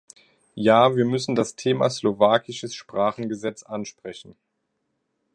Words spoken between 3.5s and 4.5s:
ansprechen.